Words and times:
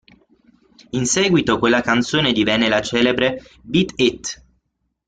In 0.93 1.05
seguito 1.05 1.59
quella 1.59 1.81
canzone 1.81 2.31
divenne 2.33 2.67
la 2.69 2.81
celebre 2.81 3.39
"Beat 3.61 3.93
It". 3.97 4.45